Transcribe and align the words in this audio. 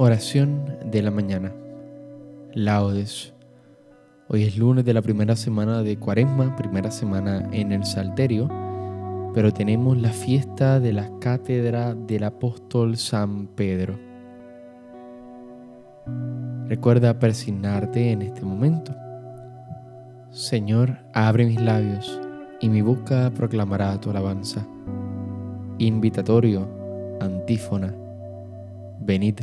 Oración 0.00 0.76
de 0.92 1.02
la 1.02 1.10
mañana. 1.10 1.52
Laudes. 2.54 3.34
Hoy 4.28 4.44
es 4.44 4.56
lunes 4.56 4.84
de 4.84 4.94
la 4.94 5.02
primera 5.02 5.34
semana 5.34 5.82
de 5.82 5.98
Cuaresma, 5.98 6.54
primera 6.54 6.92
semana 6.92 7.48
en 7.50 7.72
el 7.72 7.84
Salterio, 7.84 8.48
pero 9.34 9.52
tenemos 9.52 9.98
la 9.98 10.10
fiesta 10.10 10.78
de 10.78 10.92
la 10.92 11.10
cátedra 11.18 11.96
del 11.96 12.22
apóstol 12.22 12.96
San 12.96 13.48
Pedro. 13.48 13.98
Recuerda 16.68 17.18
persignarte 17.18 18.12
en 18.12 18.22
este 18.22 18.42
momento. 18.42 18.94
Señor, 20.30 20.96
abre 21.12 21.44
mis 21.44 21.60
labios 21.60 22.20
y 22.60 22.68
mi 22.68 22.82
boca 22.82 23.32
proclamará 23.34 24.00
tu 24.00 24.10
alabanza. 24.10 24.64
Invitatorio, 25.78 26.68
antífona. 27.20 27.92
Venid 29.00 29.40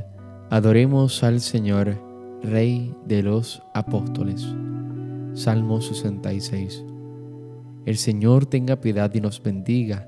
Adoremos 0.55 1.21
al 1.21 1.41
Señor, 1.41 2.01
Rey 2.41 2.95
de 3.05 3.21
los 3.21 3.61
Apóstoles. 3.73 4.55
Salmo 5.33 5.81
66. 5.81 6.85
El 7.85 7.97
Señor 7.97 8.45
tenga 8.45 8.79
piedad 8.79 9.13
y 9.13 9.19
nos 9.19 9.43
bendiga, 9.43 10.07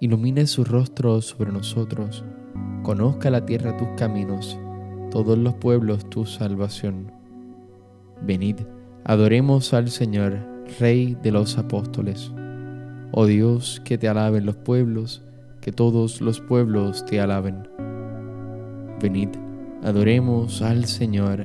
ilumine 0.00 0.48
su 0.48 0.64
rostro 0.64 1.20
sobre 1.20 1.52
nosotros, 1.52 2.24
conozca 2.82 3.30
la 3.30 3.46
tierra 3.46 3.76
tus 3.76 3.86
caminos, 3.96 4.58
todos 5.12 5.38
los 5.38 5.54
pueblos 5.54 6.10
tu 6.10 6.26
salvación. 6.26 7.12
Venid, 8.20 8.62
adoremos 9.04 9.74
al 9.74 9.90
Señor, 9.90 10.40
Rey 10.80 11.16
de 11.22 11.30
los 11.30 11.56
Apóstoles. 11.56 12.32
Oh 13.12 13.26
Dios, 13.26 13.80
que 13.84 13.96
te 13.96 14.08
alaben 14.08 14.44
los 14.44 14.56
pueblos, 14.56 15.22
que 15.60 15.70
todos 15.70 16.20
los 16.20 16.40
pueblos 16.40 17.06
te 17.06 17.20
alaben. 17.20 17.68
Venid, 19.00 19.28
Adoremos 19.84 20.62
al 20.62 20.86
Señor, 20.86 21.44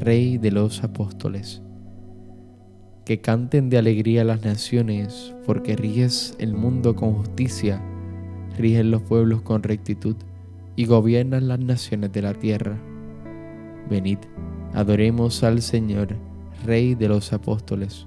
Rey 0.00 0.38
de 0.38 0.50
los 0.50 0.82
apóstoles. 0.82 1.60
Que 3.04 3.20
canten 3.20 3.68
de 3.68 3.76
alegría 3.76 4.24
las 4.24 4.42
naciones, 4.42 5.34
porque 5.44 5.76
ríes 5.76 6.34
el 6.38 6.54
mundo 6.54 6.96
con 6.96 7.12
justicia, 7.12 7.82
rigen 8.56 8.90
los 8.90 9.02
pueblos 9.02 9.42
con 9.42 9.62
rectitud 9.62 10.16
y 10.76 10.86
gobiernan 10.86 11.46
las 11.46 11.58
naciones 11.58 12.10
de 12.10 12.22
la 12.22 12.32
tierra. 12.32 12.78
Venid, 13.90 14.20
adoremos 14.72 15.44
al 15.44 15.60
Señor, 15.60 16.16
Rey 16.64 16.94
de 16.94 17.08
los 17.08 17.34
apóstoles. 17.34 18.06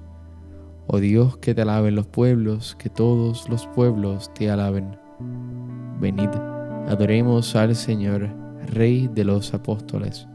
Oh 0.88 0.98
Dios, 0.98 1.36
que 1.36 1.54
te 1.54 1.62
alaben 1.62 1.94
los 1.94 2.08
pueblos, 2.08 2.74
que 2.80 2.90
todos 2.90 3.48
los 3.48 3.68
pueblos 3.68 4.34
te 4.34 4.50
alaben. 4.50 4.96
Venid, 6.00 6.30
adoremos 6.88 7.54
al 7.54 7.76
Señor, 7.76 8.47
Rey 8.68 9.08
de 9.12 9.24
los 9.24 9.54
apóstoles. 9.54 10.28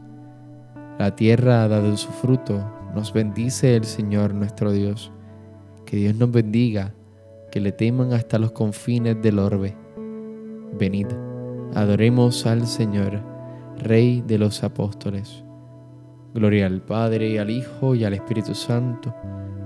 La 0.98 1.14
tierra 1.16 1.64
ha 1.64 1.68
dado 1.68 1.96
su 1.96 2.10
fruto, 2.10 2.64
nos 2.94 3.12
bendice 3.12 3.76
el 3.76 3.84
Señor 3.84 4.34
nuestro 4.34 4.72
Dios. 4.72 5.10
Que 5.86 5.96
Dios 5.96 6.14
nos 6.16 6.30
bendiga, 6.30 6.94
que 7.50 7.60
le 7.60 7.72
teman 7.72 8.12
hasta 8.12 8.38
los 8.38 8.52
confines 8.52 9.20
del 9.22 9.38
orbe. 9.38 9.76
Venid, 10.78 11.08
adoremos 11.74 12.46
al 12.46 12.66
Señor, 12.66 13.20
Rey 13.78 14.22
de 14.26 14.38
los 14.38 14.62
apóstoles. 14.62 15.44
Gloria 16.32 16.66
al 16.66 16.82
Padre, 16.82 17.38
al 17.38 17.50
Hijo, 17.50 17.94
y 17.94 18.04
al 18.04 18.14
Espíritu 18.14 18.54
Santo, 18.54 19.14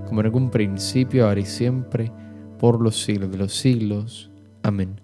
como 0.07 0.21
en 0.21 0.27
algún 0.27 0.49
principio, 0.49 1.27
ahora 1.27 1.39
y 1.39 1.45
siempre, 1.45 2.11
por 2.59 2.81
los 2.81 3.01
siglos 3.01 3.31
de 3.31 3.37
los 3.37 3.53
siglos. 3.53 4.31
Amén. 4.63 4.99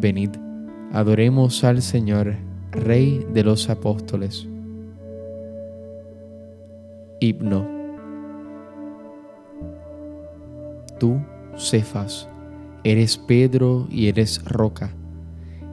Venid, 0.00 0.30
Adoremos 0.94 1.64
al 1.64 1.82
Señor, 1.82 2.36
Rey 2.70 3.26
de 3.32 3.42
los 3.42 3.68
Apóstoles. 3.68 4.46
Himno. 7.18 7.66
Tú, 11.00 11.20
Cefas, 11.56 12.28
eres 12.84 13.18
Pedro 13.18 13.88
y 13.90 14.06
eres 14.06 14.44
roca, 14.44 14.90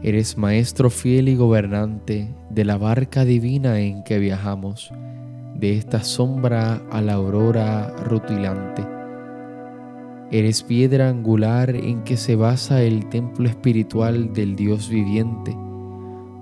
eres 0.01 0.39
maestro 0.39 0.89
fiel 0.89 1.29
y 1.29 1.35
gobernante 1.35 2.33
de 2.49 2.65
la 2.65 2.79
barca 2.79 3.23
divina 3.23 3.79
en 3.79 4.03
que 4.03 4.17
viajamos, 4.17 4.91
de 5.53 5.77
esta 5.77 6.03
sombra 6.03 6.81
a 6.89 6.99
la 6.99 7.13
aurora 7.13 7.95
rutilante 8.05 8.91
Eres 10.34 10.64
piedra 10.64 11.09
angular 11.09 11.75
en 11.75 12.06
que 12.06 12.16
se 12.16 12.38
basa 12.38 12.81
el 12.84 13.09
templo 13.09 13.50
espiritual 13.50 14.31
del 14.31 14.56
Dios 14.56 14.88
viviente. 14.88 15.58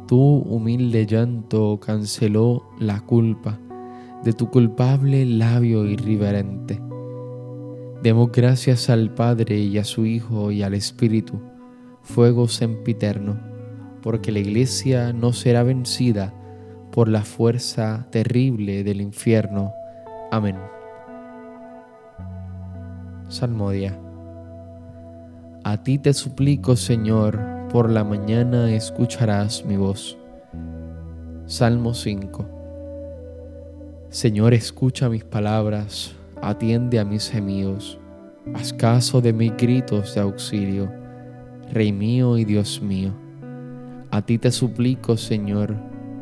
Tu 0.07 0.19
humilde 0.19 1.07
llanto 1.07 1.79
canceló 1.79 2.69
la 2.79 3.01
culpa 3.01 3.59
de 4.23 4.33
tu 4.33 4.51
culpable 4.51 5.25
labio 5.25 5.85
irreverente. 5.85 6.79
Demos 8.03 8.31
gracias 8.31 8.91
al 8.91 9.11
Padre 9.13 9.57
y 9.57 9.79
a 9.79 9.83
su 9.83 10.05
Hijo 10.05 10.51
y 10.51 10.61
al 10.61 10.75
Espíritu, 10.75 11.41
fuego 12.03 12.47
sempiterno, 12.47 13.39
porque 14.03 14.31
la 14.31 14.37
iglesia 14.37 15.13
no 15.13 15.33
será 15.33 15.63
vencida 15.63 16.31
por 16.91 17.07
la 17.09 17.23
fuerza 17.23 18.07
terrible 18.11 18.83
del 18.83 19.01
infierno. 19.01 19.73
Amén. 20.31 20.78
Salmodia. 23.29 23.95
A 25.63 25.83
ti 25.83 25.99
te 25.99 26.15
suplico, 26.15 26.75
Señor, 26.75 27.39
por 27.71 27.91
la 27.91 28.03
mañana 28.03 28.73
escucharás 28.73 29.63
mi 29.63 29.77
voz. 29.77 30.17
Salmo 31.45 31.93
5. 31.93 32.43
Señor, 34.09 34.55
escucha 34.55 35.09
mis 35.09 35.23
palabras, 35.23 36.15
atiende 36.41 36.97
a 36.99 37.05
mis 37.05 37.29
gemidos, 37.29 37.99
haz 38.55 38.73
caso 38.73 39.21
de 39.21 39.31
mis 39.31 39.55
gritos 39.55 40.15
de 40.15 40.21
auxilio, 40.21 40.91
Rey 41.71 41.91
mío 41.91 42.35
y 42.35 42.45
Dios 42.45 42.81
mío. 42.81 43.11
A 44.09 44.23
ti 44.23 44.39
te 44.39 44.49
suplico, 44.49 45.17
Señor, 45.17 45.75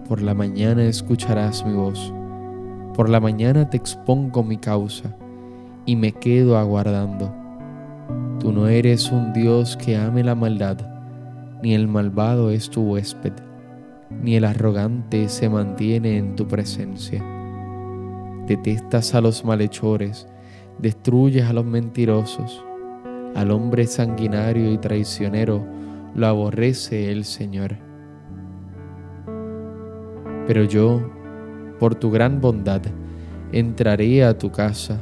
por 0.10 0.22
la 0.22 0.34
mañana 0.34 0.84
escucharás 0.84 1.66
mi 1.66 1.74
voz, 1.74 2.14
por 2.94 3.08
la 3.08 3.22
mañana 3.22 3.70
te 3.70 3.78
expongo 3.78 4.44
mi 4.44 4.58
causa 4.58 5.16
y 5.88 5.96
me 5.96 6.12
quedo 6.12 6.58
aguardando. 6.58 7.34
Tú 8.40 8.52
no 8.52 8.68
eres 8.68 9.10
un 9.12 9.34
Dios 9.34 9.78
que 9.78 9.98
ame 9.98 10.22
la 10.22 10.36
maldad, 10.36 10.78
ni 11.64 11.74
el 11.74 11.88
malvado 11.88 12.52
es 12.52 12.70
tu 12.70 12.82
huésped, 12.82 13.32
ni 14.12 14.36
el 14.36 14.44
arrogante 14.44 15.30
se 15.30 15.50
mantiene 15.50 16.18
en 16.18 16.36
tu 16.36 16.46
presencia. 16.46 17.24
Detestas 18.46 19.16
a 19.16 19.22
los 19.22 19.46
malhechores, 19.46 20.28
destruyes 20.78 21.46
a 21.46 21.54
los 21.54 21.66
mentirosos, 21.66 22.64
al 23.34 23.50
hombre 23.52 23.88
sanguinario 23.88 24.72
y 24.72 24.78
traicionero 24.78 25.66
lo 26.16 26.28
aborrece 26.28 27.12
el 27.12 27.24
Señor. 27.24 27.78
Pero 30.48 30.66
yo, 30.66 31.02
por 31.80 31.96
tu 31.96 32.12
gran 32.12 32.42
bondad, 32.42 32.82
entraré 33.54 34.26
a 34.26 34.38
tu 34.38 34.52
casa 34.52 35.02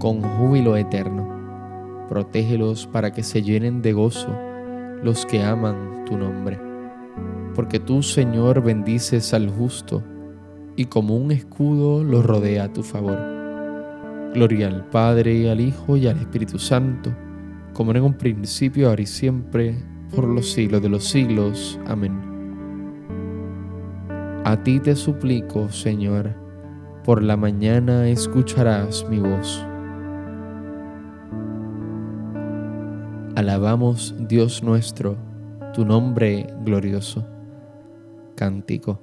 con 0.00 0.22
júbilo 0.22 0.76
eterno. 0.76 1.28
Protégelos 2.08 2.86
para 2.86 3.12
que 3.12 3.22
se 3.22 3.42
llenen 3.42 3.82
de 3.82 3.92
gozo 3.92 4.34
los 5.04 5.26
que 5.26 5.44
aman 5.44 6.04
tu 6.06 6.16
nombre. 6.16 6.58
Porque 7.54 7.78
tú, 7.78 8.02
Señor, 8.02 8.62
bendices 8.62 9.32
al 9.34 9.50
justo 9.50 10.02
y 10.74 10.86
como 10.86 11.16
un 11.16 11.30
escudo 11.30 12.02
lo 12.02 12.22
rodea 12.22 12.64
a 12.64 12.72
tu 12.72 12.82
favor. 12.82 13.18
Gloria 14.32 14.68
al 14.68 14.86
Padre, 14.86 15.50
al 15.50 15.60
Hijo 15.60 15.96
y 15.96 16.06
al 16.06 16.18
Espíritu 16.18 16.58
Santo, 16.58 17.14
como 17.74 17.92
en 17.92 18.02
un 18.02 18.14
principio, 18.14 18.88
ahora 18.88 19.02
y 19.02 19.06
siempre, 19.06 19.76
por 20.14 20.24
los 20.24 20.50
siglos 20.50 20.80
de 20.80 20.88
los 20.88 21.04
siglos. 21.04 21.78
Amén. 21.86 22.18
A 24.44 24.56
ti 24.62 24.80
te 24.80 24.96
suplico, 24.96 25.68
Señor, 25.68 26.34
por 27.04 27.22
la 27.22 27.36
mañana 27.36 28.08
escucharás 28.08 29.04
mi 29.10 29.18
voz. 29.18 29.66
Alabamos, 33.36 34.12
Dios 34.18 34.64
nuestro, 34.64 35.16
tu 35.72 35.84
nombre 35.84 36.48
glorioso. 36.64 37.24
Cántico. 38.34 39.00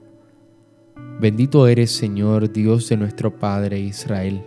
Bendito 1.21 1.65
eres, 1.65 1.91
Señor, 1.91 2.51
Dios 2.51 2.89
de 2.89 2.97
nuestro 2.97 3.33
Padre 3.39 3.79
Israel, 3.79 4.43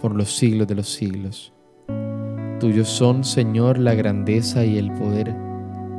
por 0.00 0.12
los 0.12 0.36
siglos 0.36 0.66
de 0.66 0.74
los 0.74 0.88
siglos. 0.88 1.52
Tuyos 2.58 2.88
son, 2.88 3.22
Señor, 3.22 3.78
la 3.78 3.94
grandeza 3.94 4.64
y 4.64 4.76
el 4.76 4.92
poder, 4.92 5.32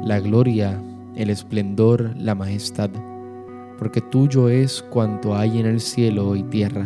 la 0.04 0.20
gloria, 0.20 0.78
el 1.16 1.30
esplendor, 1.30 2.14
la 2.18 2.36
majestad, 2.36 2.90
porque 3.80 4.02
tuyo 4.02 4.50
es 4.50 4.84
cuanto 4.90 5.34
hay 5.34 5.60
en 5.60 5.66
el 5.66 5.80
cielo 5.80 6.36
y 6.36 6.44
tierra. 6.44 6.86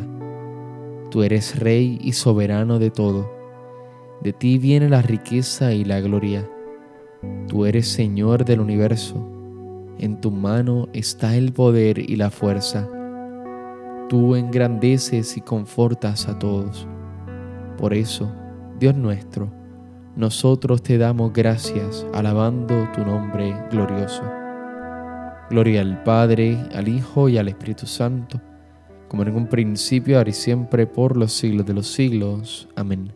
Tú 1.10 1.24
eres 1.24 1.60
Rey 1.60 1.98
y 2.00 2.14
soberano 2.14 2.78
de 2.78 2.92
todo. 2.92 3.41
De 4.24 4.34
ti 4.34 4.58
viene 4.58 4.90
la 4.90 5.02
riqueza 5.02 5.74
y 5.74 5.84
la 5.84 6.00
gloria. 6.00 6.48
Tú 7.48 7.66
eres 7.66 7.88
Señor 7.88 8.46
del 8.46 8.60
universo. 8.60 9.28
En 9.98 10.22
tu 10.22 10.32
mano 10.32 10.88
está 10.94 11.36
el 11.36 11.54
poder 11.54 12.00
y 12.00 12.16
la 12.16 12.30
fuerza 12.30 12.90
tú 14.12 14.36
engrandeces 14.36 15.38
y 15.38 15.40
confortas 15.40 16.28
a 16.28 16.38
todos. 16.38 16.86
Por 17.78 17.94
eso, 17.94 18.30
Dios 18.78 18.94
nuestro, 18.94 19.50
nosotros 20.18 20.84
te 20.84 20.98
damos 20.98 21.32
gracias 21.32 22.06
alabando 22.14 22.90
tu 22.94 23.06
nombre 23.06 23.56
glorioso. 23.72 24.22
Gloria 25.50 25.80
al 25.80 26.04
Padre, 26.04 26.58
al 26.76 26.90
Hijo 26.90 27.30
y 27.30 27.38
al 27.38 27.48
Espíritu 27.48 27.86
Santo, 27.86 28.42
como 29.08 29.24
en 29.24 29.34
un 29.34 29.48
principio, 29.48 30.18
ahora 30.18 30.32
y 30.32 30.34
siempre, 30.34 30.88
por 30.88 31.16
los 31.16 31.32
siglos 31.32 31.66
de 31.66 31.74
los 31.74 31.88
siglos. 31.88 32.68
Amén. 32.76 33.14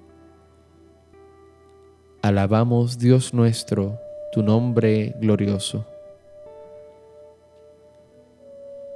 Alabamos, 2.26 2.98
Dios 2.98 3.36
nuestro, 3.36 4.00
tu 4.32 4.42
nombre 4.42 5.16
glorioso. 5.22 5.86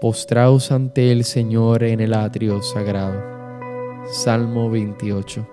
Postraos 0.02 0.72
ante 0.72 1.12
el 1.12 1.24
Señor 1.24 1.84
en 1.84 2.00
el 2.00 2.16
atrio 2.16 2.64
sagrado. 2.64 3.22
Salmo 4.12 4.72
28. 4.72 5.48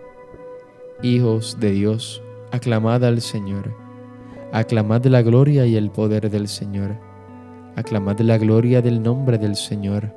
Hijos 1.02 1.60
de 1.60 1.72
Dios, 1.72 2.22
aclamad 2.50 3.04
al 3.04 3.20
Señor. 3.20 3.76
Aclamad 4.52 5.04
la 5.04 5.20
gloria 5.20 5.66
y 5.66 5.76
el 5.76 5.90
poder 5.90 6.30
del 6.30 6.48
Señor. 6.48 6.96
Aclamad 7.76 8.20
la 8.20 8.38
gloria 8.38 8.80
del 8.80 9.02
nombre 9.02 9.36
del 9.36 9.54
Señor. 9.54 10.14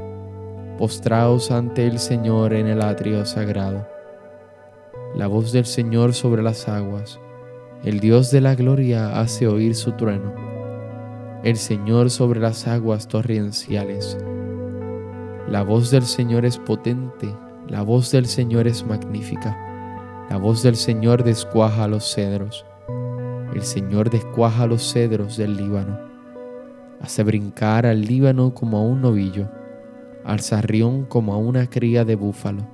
Postraos 0.77 1.51
ante 1.51 1.85
el 1.87 1.99
Señor 1.99 2.53
en 2.53 2.67
el 2.67 2.81
atrio 2.81 3.25
sagrado. 3.25 3.85
La 5.13 5.27
voz 5.27 5.51
del 5.51 5.65
Señor 5.65 6.13
sobre 6.13 6.41
las 6.41 6.69
aguas. 6.69 7.19
El 7.83 7.99
Dios 7.99 8.31
de 8.31 8.41
la 8.41 8.55
gloria 8.55 9.19
hace 9.19 9.47
oír 9.47 9.75
su 9.75 9.93
trueno 9.93 10.49
el 11.43 11.55
Señor 11.55 12.09
sobre 12.09 12.41
las 12.41 12.67
aguas 12.67 13.07
torrenciales. 13.07 14.17
La 15.47 15.63
voz 15.63 15.89
del 15.89 16.03
Señor 16.03 16.45
es 16.45 16.57
potente, 16.57 17.33
la 17.69 17.81
voz 17.81 18.11
del 18.11 18.25
Señor 18.25 18.67
es 18.67 18.85
magnífica, 18.85 19.57
la 20.29 20.35
voz 20.35 20.63
del 20.63 20.75
Señor 20.75 21.23
descuaja 21.23 21.87
los 21.87 22.13
cedros. 22.13 22.65
El 23.53 23.63
Señor 23.63 24.09
descuaja 24.09 24.67
los 24.67 24.91
cedros 24.91 25.37
del 25.37 25.55
Líbano, 25.55 25.97
hace 26.99 27.23
brincar 27.23 27.85
al 27.85 28.01
Líbano 28.01 28.53
como 28.53 28.77
a 28.79 28.81
un 28.81 29.01
novillo, 29.01 29.49
al 30.25 30.41
sarrión 30.41 31.05
como 31.05 31.33
a 31.33 31.37
una 31.37 31.69
cría 31.69 32.03
de 32.03 32.15
búfalo. 32.15 32.67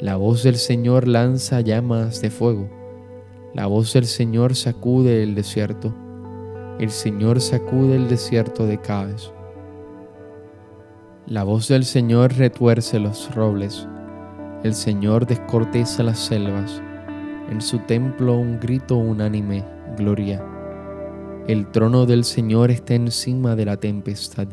La 0.00 0.14
voz 0.14 0.44
del 0.44 0.56
Señor 0.56 1.08
lanza 1.08 1.60
llamas 1.60 2.22
de 2.22 2.30
fuego, 2.30 2.70
la 3.58 3.66
voz 3.66 3.92
del 3.92 4.06
Señor 4.06 4.54
sacude 4.54 5.24
el 5.24 5.34
desierto 5.34 5.92
el 6.78 6.90
Señor 6.90 7.40
sacude 7.40 7.96
el 7.96 8.08
desierto 8.08 8.68
de 8.68 8.80
Cádiz. 8.80 9.32
La 11.26 11.42
voz 11.42 11.66
del 11.66 11.84
Señor 11.84 12.34
retuerce 12.34 13.00
los 13.00 13.34
robles, 13.34 13.88
el 14.62 14.74
Señor 14.74 15.26
descorteza 15.26 16.04
las 16.04 16.20
selvas, 16.20 16.80
en 17.50 17.60
su 17.60 17.80
templo 17.80 18.36
un 18.36 18.60
grito 18.60 18.96
unánime, 18.96 19.64
gloria. 19.96 20.40
El 21.48 21.68
trono 21.72 22.06
del 22.06 22.22
Señor 22.22 22.70
está 22.70 22.94
encima 22.94 23.56
de 23.56 23.64
la 23.64 23.78
tempestad. 23.78 24.46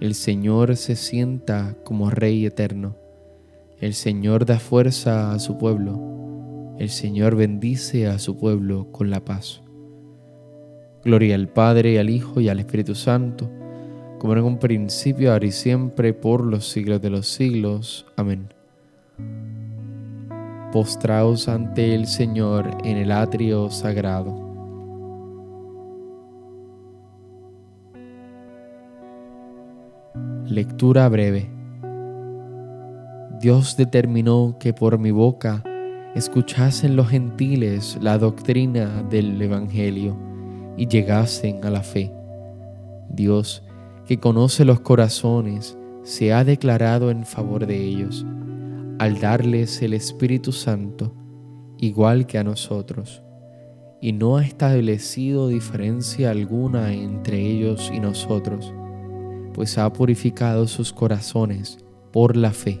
El 0.00 0.16
Señor 0.16 0.76
se 0.76 0.96
sienta 0.96 1.76
como 1.84 2.10
Rey 2.10 2.44
eterno. 2.46 2.96
El 3.80 3.94
Señor 3.94 4.44
da 4.44 4.58
fuerza 4.58 5.30
a 5.30 5.38
su 5.38 5.56
pueblo. 5.56 6.17
El 6.78 6.90
Señor 6.90 7.34
bendice 7.34 8.06
a 8.06 8.20
su 8.20 8.36
pueblo 8.36 8.92
con 8.92 9.10
la 9.10 9.24
paz. 9.24 9.62
Gloria 11.04 11.34
al 11.34 11.48
Padre, 11.48 11.98
al 11.98 12.08
Hijo 12.08 12.40
y 12.40 12.48
al 12.48 12.60
Espíritu 12.60 12.94
Santo, 12.94 13.50
como 14.20 14.34
en 14.34 14.44
un 14.44 14.60
principio, 14.60 15.32
ahora 15.32 15.46
y 15.46 15.50
siempre, 15.50 16.14
por 16.14 16.44
los 16.44 16.68
siglos 16.68 17.02
de 17.02 17.10
los 17.10 17.26
siglos. 17.26 18.06
Amén. 18.16 18.54
Postraos 20.70 21.48
ante 21.48 21.96
el 21.96 22.06
Señor 22.06 22.70
en 22.84 22.96
el 22.96 23.10
atrio 23.10 23.70
sagrado. 23.70 24.46
Lectura 30.46 31.08
breve. 31.08 31.50
Dios 33.40 33.76
determinó 33.76 34.56
que 34.60 34.72
por 34.72 34.98
mi 34.98 35.10
boca 35.10 35.64
escuchasen 36.14 36.96
los 36.96 37.08
gentiles 37.08 37.98
la 38.00 38.18
doctrina 38.18 39.02
del 39.10 39.40
Evangelio 39.40 40.16
y 40.76 40.86
llegasen 40.86 41.64
a 41.64 41.70
la 41.70 41.82
fe. 41.82 42.12
Dios, 43.10 43.62
que 44.06 44.18
conoce 44.18 44.64
los 44.64 44.80
corazones, 44.80 45.76
se 46.02 46.32
ha 46.32 46.44
declarado 46.44 47.10
en 47.10 47.24
favor 47.24 47.66
de 47.66 47.76
ellos, 47.76 48.24
al 48.98 49.20
darles 49.20 49.82
el 49.82 49.92
Espíritu 49.92 50.52
Santo, 50.52 51.14
igual 51.76 52.26
que 52.26 52.38
a 52.38 52.44
nosotros, 52.44 53.22
y 54.00 54.12
no 54.12 54.36
ha 54.36 54.44
establecido 54.44 55.48
diferencia 55.48 56.30
alguna 56.30 56.92
entre 56.92 57.40
ellos 57.40 57.90
y 57.92 58.00
nosotros, 58.00 58.72
pues 59.52 59.76
ha 59.76 59.92
purificado 59.92 60.66
sus 60.66 60.92
corazones 60.92 61.78
por 62.12 62.36
la 62.36 62.52
fe. 62.52 62.80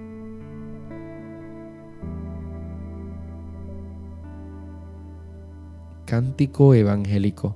Cántico 6.11 6.73
Evangélico 6.73 7.55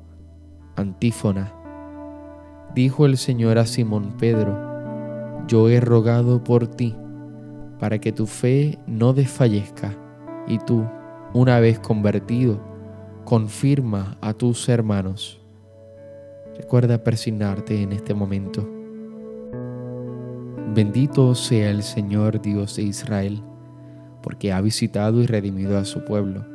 Antífona. 0.78 1.54
Dijo 2.74 3.06
el 3.06 3.18
Señor 3.18 3.58
a 3.58 3.66
Simón 3.66 4.16
Pedro, 4.18 5.46
yo 5.46 5.68
he 5.68 5.82
rogado 5.82 6.42
por 6.42 6.66
ti, 6.68 6.96
para 7.82 8.00
que 8.00 8.14
tu 8.14 8.28
fe 8.28 8.80
no 8.88 9.12
desfallezca, 9.12 9.94
y 10.48 10.60
tú, 10.60 10.86
una 11.34 11.60
vez 11.60 11.80
convertido, 11.80 12.62
confirma 13.26 14.18
a 14.22 14.32
tus 14.32 14.70
hermanos. 14.70 15.42
Recuerda 16.56 17.04
persignarte 17.04 17.82
en 17.82 17.92
este 17.92 18.14
momento. 18.14 18.66
Bendito 20.74 21.36
sea 21.36 21.72
el 21.72 21.84
Señor 21.84 22.42
Dios 22.42 22.78
de 22.78 22.84
Israel, 22.84 23.44
porque 24.24 24.54
ha 24.54 24.62
visitado 24.62 25.22
y 25.22 25.26
redimido 25.26 25.78
a 25.78 25.84
su 25.84 26.06
pueblo, 26.06 26.55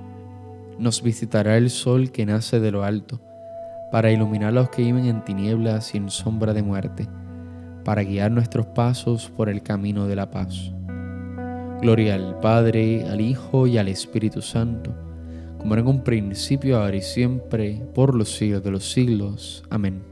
nos 0.79 1.01
visitará 1.03 1.57
el 1.57 1.69
sol 1.69 2.11
que 2.11 2.25
nace 2.25 2.59
de 2.59 2.71
lo 2.71 2.83
alto, 2.83 3.19
para 3.91 4.11
iluminar 4.11 4.49
a 4.49 4.53
los 4.53 4.69
que 4.69 4.83
viven 4.83 5.05
en 5.05 5.23
tinieblas 5.23 5.93
y 5.93 5.97
en 5.97 6.09
sombra 6.09 6.53
de 6.53 6.63
muerte, 6.63 7.07
para 7.83 8.03
guiar 8.03 8.31
nuestros 8.31 8.67
pasos 8.67 9.29
por 9.29 9.49
el 9.49 9.61
camino 9.61 10.07
de 10.07 10.15
la 10.15 10.31
paz. 10.31 10.71
Gloria 11.81 12.15
al 12.15 12.39
Padre, 12.39 13.05
al 13.09 13.21
Hijo 13.21 13.67
y 13.67 13.77
al 13.77 13.87
Espíritu 13.87 14.41
Santo, 14.41 14.95
como 15.57 15.73
era 15.73 15.81
en 15.81 15.87
un 15.87 16.03
principio, 16.03 16.77
ahora 16.77 16.95
y 16.95 17.01
siempre, 17.01 17.81
por 17.93 18.15
los 18.15 18.35
siglos 18.35 18.63
de 18.63 18.71
los 18.71 18.91
siglos. 18.91 19.63
Amén. 19.69 20.03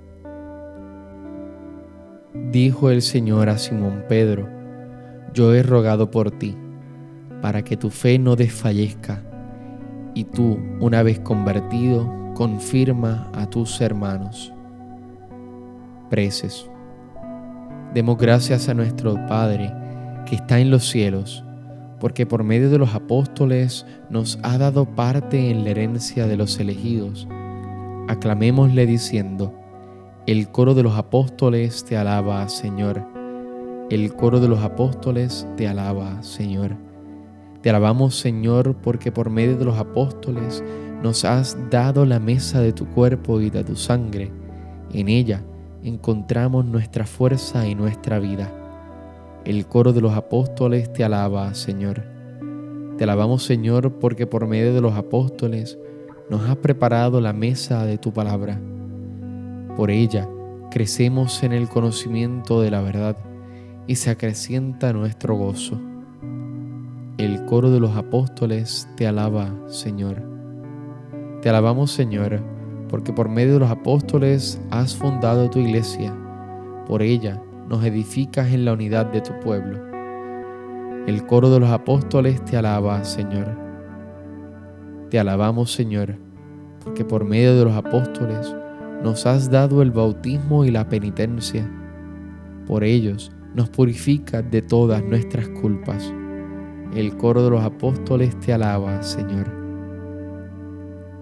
Dijo 2.51 2.89
el 2.89 3.01
Señor 3.01 3.50
a 3.50 3.58
Simón 3.58 4.04
Pedro, 4.08 4.48
yo 5.34 5.54
he 5.54 5.63
rogado 5.63 6.12
por 6.12 6.32
ti, 6.32 6.56
para 7.42 7.63
que 7.63 7.78
tu 7.78 7.89
fe 7.89 8.20
no 8.20 8.36
desfallezca, 8.36 9.24
y 10.13 10.24
tú, 10.25 10.60
una 10.80 11.04
vez 11.04 11.20
convertido, 11.20 12.12
confirma 12.36 13.30
a 13.34 13.50
tus 13.50 13.82
hermanos. 13.82 14.54
Preces. 16.10 16.70
Demos 17.94 18.18
gracias 18.18 18.70
a 18.70 18.74
nuestro 18.74 19.16
Padre, 19.28 19.74
que 20.25 20.36
está 20.36 20.60
en 20.60 20.72
los 20.72 20.88
cielos, 20.88 21.44
porque 22.00 22.25
por 22.25 22.44
medio 22.44 22.70
de 22.70 22.78
los 22.78 22.94
apóstoles 22.94 23.86
nos 24.10 24.39
ha 24.44 24.58
dado 24.58 24.86
parte 24.86 25.50
en 25.50 25.63
la 25.63 25.72
herencia 25.72 26.28
de 26.28 26.38
los 26.38 26.60
elegidos. 26.60 27.28
Aclamémosle 28.08 28.86
diciendo, 28.86 29.54
el 30.25 30.50
coro 30.50 30.75
de 30.75 30.84
los 30.84 30.96
apóstoles 30.98 31.84
te 31.84 31.98
alaba, 31.98 32.48
Señor. 32.50 33.04
El 33.89 34.13
coro 34.13 34.39
de 34.39 34.48
los 34.48 34.60
apóstoles 34.60 35.48
te 35.58 35.68
alaba, 35.68 36.22
Señor. 36.22 36.88
Te 37.62 37.70
alabamos, 37.70 38.16
Señor, 38.16 38.75
porque 38.75 39.12
por 39.12 39.30
medio 39.30 39.58
de 39.58 39.66
los 39.66 39.78
apóstoles 39.78 40.63
nos 41.04 41.25
has 41.25 41.58
dado 41.70 42.06
la 42.06 42.20
mesa 42.20 42.62
de 42.62 42.72
tu 42.72 42.88
cuerpo 42.88 43.42
y 43.42 43.50
de 43.50 43.63
tu 43.66 43.75
sangre. 43.75 44.32
En 44.94 45.10
ella 45.10 45.44
encontramos 45.84 46.66
nuestra 46.66 47.06
fuerza 47.06 47.68
y 47.68 47.75
nuestra 47.75 48.20
vida. 48.20 48.50
El 49.44 49.66
coro 49.66 49.92
de 49.92 50.01
los 50.01 50.13
apóstoles 50.13 50.92
te 50.94 51.04
alaba, 51.04 51.54
Señor. 51.54 52.04
Te 52.98 53.04
alabamos, 53.04 53.44
Señor, 53.44 54.00
porque 54.00 54.25
por 54.25 54.48
medio 54.48 54.74
de 54.74 54.82
los 54.82 54.94
apóstoles 54.94 55.78
nos 56.30 56.48
has 56.50 56.58
preparado 56.58 57.20
la 57.20 57.34
mesa 57.34 57.86
de 57.86 57.98
tu 57.98 58.13
palabra. 58.13 58.60
Por 59.75 59.92
ella 59.92 60.30
crecemos 60.72 61.44
en 61.44 61.54
el 61.54 61.68
conocimiento 61.68 62.62
de 62.62 62.72
la 62.72 62.82
verdad 62.82 63.18
y 63.88 63.96
se 63.96 64.10
acrecienta 64.12 64.94
nuestro 64.94 65.36
gozo. 65.36 65.88
El 67.20 67.44
coro 67.44 67.70
de 67.70 67.82
los 67.82 67.98
apóstoles 67.98 68.88
te 68.96 69.06
alaba, 69.06 69.54
Señor. 69.68 70.24
Te 71.42 71.50
alabamos, 71.50 71.92
Señor, 71.92 72.42
porque 72.88 73.12
por 73.12 73.28
medio 73.28 73.56
de 73.56 73.60
los 73.60 73.70
apóstoles 73.70 74.62
has 74.72 74.96
fundado 74.96 75.50
tu 75.50 75.60
iglesia. 75.60 76.16
Por 76.88 77.02
ella 77.02 77.44
nos 77.68 77.84
edificas 77.84 78.54
en 78.54 78.64
la 78.64 78.72
unidad 78.72 79.08
de 79.08 79.20
tu 79.20 79.38
pueblo. 79.42 79.82
El 81.08 81.26
coro 81.26 81.50
de 81.50 81.60
los 81.60 81.70
apóstoles 81.70 82.42
te 82.46 82.56
alaba, 82.56 83.04
Señor. 83.04 83.50
Te 85.10 85.20
alabamos, 85.20 85.74
Señor, 85.74 86.16
porque 86.86 87.04
por 87.04 87.26
medio 87.26 87.54
de 87.60 87.66
los 87.66 87.76
apóstoles 87.76 88.56
nos 89.04 89.26
has 89.26 89.52
dado 89.52 89.82
el 89.82 89.92
bautismo 89.92 90.64
y 90.64 90.72
la 90.72 90.88
penitencia. 90.88 91.70
Por 92.66 92.86
ellos 92.86 93.30
nos 93.56 93.70
purificas 93.70 94.50
de 94.50 94.62
todas 94.62 95.04
nuestras 95.04 95.50
culpas. 95.50 96.14
El 96.93 97.17
coro 97.17 97.43
de 97.43 97.51
los 97.51 97.63
apóstoles 97.63 98.39
te 98.39 98.51
alaba, 98.51 99.03
Señor. 99.03 99.60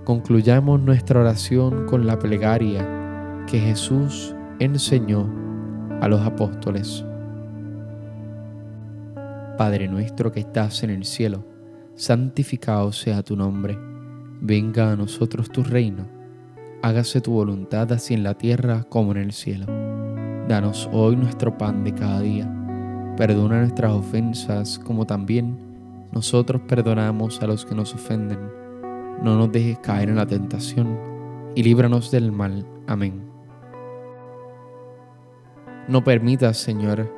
Concluyamos 0.06 0.80
nuestra 0.80 1.20
oración 1.20 1.86
con 1.86 2.08
la 2.08 2.18
plegaria 2.18 3.44
que 3.46 3.60
Jesús 3.60 4.34
enseñó 4.60 5.30
a 6.00 6.08
los 6.08 6.22
apóstoles. 6.22 7.04
Padre 9.58 9.90
nuestro 9.90 10.32
que 10.32 10.40
estás 10.40 10.84
en 10.84 10.92
el 10.92 11.04
cielo, 11.04 11.46
santificado 11.96 12.94
sea 12.94 13.22
tu 13.24 13.36
nombre, 13.36 13.78
venga 14.40 14.94
a 14.94 14.96
nosotros 14.96 15.50
tu 15.50 15.64
reino, 15.64 16.08
hágase 16.82 17.20
tu 17.20 17.34
voluntad 17.34 17.92
así 17.92 18.14
en 18.14 18.24
la 18.24 18.36
tierra 18.36 18.86
como 18.86 19.12
en 19.12 19.18
el 19.18 19.34
cielo. 19.34 19.66
Danos 20.48 20.88
hoy 20.94 21.18
nuestro 21.18 21.58
pan 21.58 21.84
de 21.84 21.94
cada 21.94 22.22
día, 22.22 22.57
perdona 23.18 23.60
nuestras 23.60 23.92
ofensas 23.92 24.80
como 24.80 25.06
también 25.06 25.58
nosotros 26.14 26.62
perdonamos 26.68 27.42
a 27.42 27.48
los 27.48 27.66
que 27.66 27.76
nos 27.76 27.94
ofenden. 27.94 28.40
No 29.22 29.36
nos 29.38 29.52
dejes 29.52 29.80
caer 29.80 30.10
en 30.10 30.16
la 30.16 30.26
tentación 30.26 30.98
y 31.56 31.64
líbranos 31.64 32.12
del 32.12 32.32
mal. 32.32 32.66
Amén. 32.88 33.24
No 35.88 36.04
permitas, 36.04 36.58
Señor, 36.58 37.12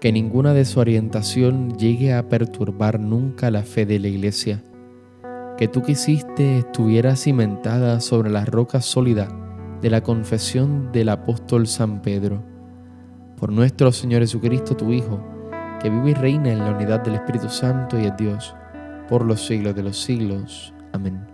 que 0.00 0.12
ninguna 0.12 0.54
desorientación 0.54 1.76
llegue 1.76 2.14
a 2.14 2.28
perturbar 2.28 2.98
nunca 2.98 3.50
la 3.50 3.62
fe 3.62 3.86
de 3.86 3.98
la 3.98 4.08
Iglesia. 4.08 4.62
Que 5.58 5.68
tú 5.68 5.82
quisiste 5.82 6.58
estuviera 6.58 7.16
cimentada 7.16 8.00
sobre 8.00 8.30
la 8.30 8.44
roca 8.44 8.80
sólida 8.80 9.28
de 9.80 9.90
la 9.90 10.02
confesión 10.02 10.90
del 10.92 11.10
apóstol 11.10 11.66
San 11.66 12.02
Pedro. 12.02 12.55
Por 13.38 13.52
nuestro 13.52 13.92
Señor 13.92 14.22
Jesucristo, 14.22 14.76
tu 14.76 14.92
Hijo, 14.92 15.20
que 15.82 15.90
vive 15.90 16.12
y 16.12 16.14
reina 16.14 16.50
en 16.50 16.58
la 16.58 16.70
unidad 16.70 17.00
del 17.00 17.16
Espíritu 17.16 17.50
Santo 17.50 18.00
y 18.00 18.06
es 18.06 18.16
Dios, 18.16 18.54
por 19.10 19.24
los 19.24 19.46
siglos 19.46 19.74
de 19.74 19.82
los 19.82 20.00
siglos. 20.02 20.72
Amén. 20.92 21.26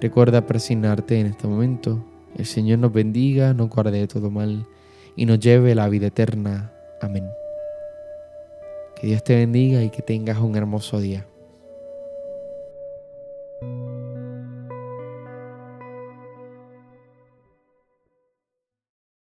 Recuerda 0.00 0.46
presionarte 0.46 1.18
en 1.18 1.26
este 1.28 1.48
momento. 1.48 2.04
El 2.36 2.44
Señor 2.44 2.78
nos 2.78 2.92
bendiga, 2.92 3.54
nos 3.54 3.70
guarde 3.70 3.98
de 4.00 4.06
todo 4.06 4.30
mal 4.30 4.66
y 5.16 5.24
nos 5.24 5.40
lleve 5.40 5.72
a 5.72 5.76
la 5.76 5.88
vida 5.88 6.08
eterna. 6.08 6.70
Amén. 7.00 7.24
Que 8.96 9.06
Dios 9.06 9.24
te 9.24 9.36
bendiga 9.36 9.82
y 9.82 9.88
que 9.88 10.02
tengas 10.02 10.38
un 10.38 10.56
hermoso 10.56 11.00
día. 11.00 11.26